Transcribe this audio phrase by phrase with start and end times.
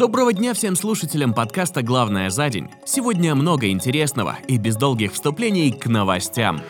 [0.00, 2.70] Доброго дня всем слушателям подкаста «Главное за день».
[2.86, 6.62] Сегодня много интересного и без долгих вступлений к новостям.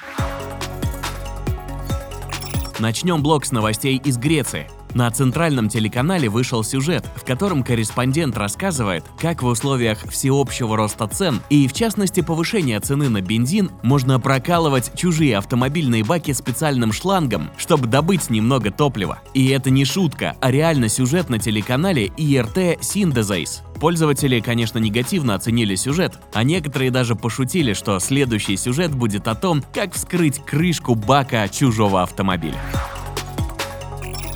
[2.80, 4.68] Начнем блок с новостей из Греции.
[4.94, 11.40] На центральном телеканале вышел сюжет, в котором корреспондент рассказывает, как в условиях всеобщего роста цен
[11.48, 17.86] и, в частности, повышения цены на бензин, можно прокалывать чужие автомобильные баки специальным шлангом, чтобы
[17.86, 19.20] добыть немного топлива.
[19.32, 23.62] И это не шутка, а реально сюжет на телеканале IRT Synthesize.
[23.80, 29.64] Пользователи, конечно, негативно оценили сюжет, а некоторые даже пошутили, что следующий сюжет будет о том,
[29.72, 32.60] как вскрыть крышку бака чужого автомобиля.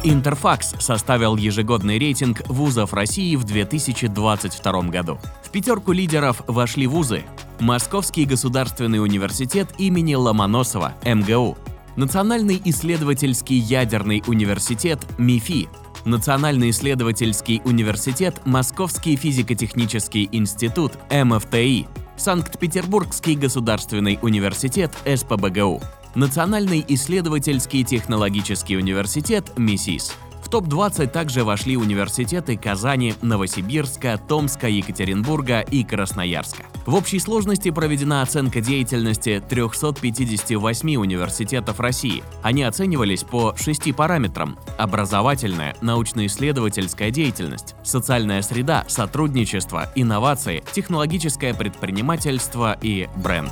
[0.06, 5.18] Интерфакс составил ежегодный рейтинг вузов России в 2022 году.
[5.42, 7.22] В пятерку лидеров вошли вузы
[7.58, 11.56] Московский государственный университет имени Ломоносова, МГУ,
[11.96, 15.70] Национальный исследовательский ядерный университет МИФИ,
[16.04, 21.86] Национальный исследовательский университет Московский физико-технический институт МФТИ,
[22.18, 25.80] Санкт-Петербургский государственный университет СПБГУ.
[26.14, 30.12] Национальный исследовательский технологический университет МИСИС.
[30.44, 36.66] В топ-20 также вошли университеты Казани, Новосибирска, Томска, Екатеринбурга и Красноярска.
[36.86, 42.22] В общей сложности проведена оценка деятельности 358 университетов России.
[42.42, 53.08] Они оценивались по шести параметрам– образовательная, научно-исследовательская деятельность, социальная среда, сотрудничество, инновации, технологическое предпринимательство и
[53.16, 53.50] бренд.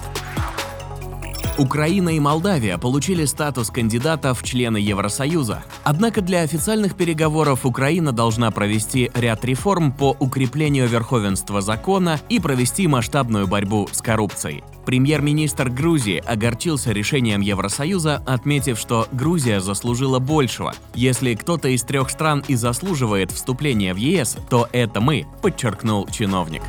[1.58, 5.62] Украина и Молдавия получили статус кандидатов в члены Евросоюза.
[5.84, 12.86] Однако для официальных переговоров Украина должна провести ряд реформ по укреплению верховенства закона и провести
[12.86, 14.64] масштабную борьбу с коррупцией.
[14.86, 20.74] Премьер-министр Грузии огорчился решением Евросоюза, отметив, что Грузия заслужила большего.
[20.94, 26.62] Если кто-то из трех стран и заслуживает вступления в ЕС, то это мы, подчеркнул чиновник.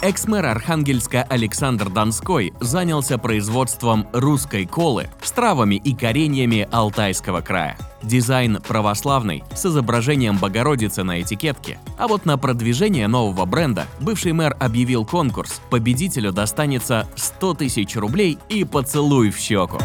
[0.00, 7.76] Экс-мэр Архангельска Александр Донской занялся производством русской колы с травами и кореньями Алтайского края.
[8.04, 11.80] Дизайн православный, с изображением Богородицы на этикетке.
[11.98, 15.60] А вот на продвижение нового бренда бывший мэр объявил конкурс.
[15.68, 19.78] Победителю достанется 100 тысяч рублей и поцелуй в щеку.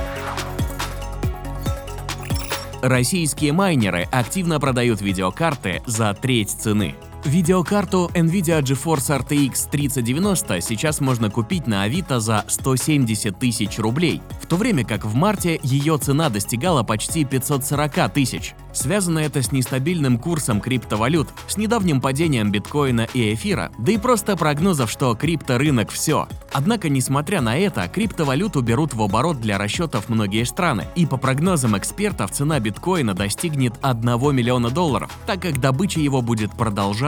[2.84, 6.96] Российские майнеры активно продают видеокарты за треть цены.
[7.25, 14.45] Видеокарту NVIDIA GeForce RTX 3090 сейчас можно купить на Авито за 170 тысяч рублей, в
[14.45, 18.56] то время как в марте ее цена достигала почти 540 тысяч.
[18.73, 24.35] Связано это с нестабильным курсом криптовалют, с недавним падением биткоина и эфира, да и просто
[24.35, 26.28] прогнозов, что крипторынок все.
[26.51, 31.78] Однако, несмотря на это, криптовалюту берут в оборот для расчетов многие страны, и по прогнозам
[31.78, 36.51] экспертов цена биткоина достигнет 1 миллиона долларов, так как добыча его будет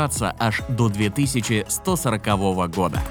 [0.05, 3.01] продолжаться аж до 2140 года.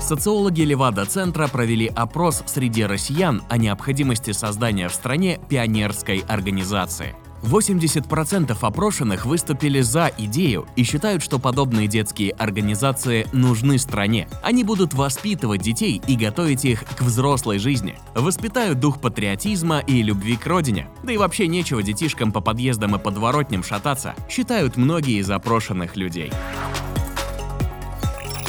[0.00, 7.14] Социологи Левада-центра провели опрос среди россиян о необходимости создания в стране пионерской организации.
[7.42, 14.28] 80% опрошенных выступили за идею и считают, что подобные детские организации нужны стране.
[14.42, 20.36] Они будут воспитывать детей и готовить их к взрослой жизни, воспитают дух патриотизма и любви
[20.36, 20.88] к родине.
[21.02, 26.32] Да и вообще нечего детишкам по подъездам и подворотням шататься, считают многие из опрошенных людей.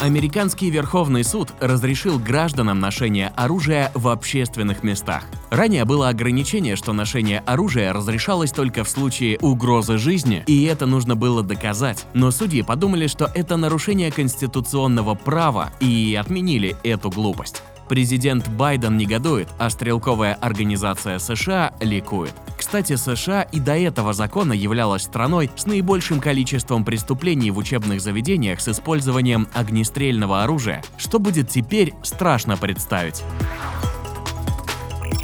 [0.03, 5.24] Американский Верховный суд разрешил гражданам ношение оружия в общественных местах.
[5.50, 11.16] Ранее было ограничение, что ношение оружия разрешалось только в случае угрозы жизни, и это нужно
[11.16, 12.06] было доказать.
[12.14, 17.64] Но судьи подумали, что это нарушение конституционного права и отменили эту глупость.
[17.88, 22.34] Президент Байден негодует, а стрелковая организация США ликует.
[22.63, 28.62] Кстати, США и до этого закона являлась страной с наибольшим количеством преступлений в учебных заведениях
[28.62, 30.81] с использованием огнестрельного оружия.
[30.97, 33.22] Что будет теперь, страшно представить.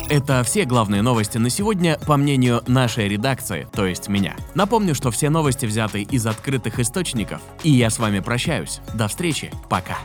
[0.09, 4.35] Это все главные новости на сегодня, по мнению нашей редакции, то есть меня.
[4.53, 8.81] Напомню, что все новости взяты из открытых источников, и я с вами прощаюсь.
[8.93, 9.97] До встречи, пока.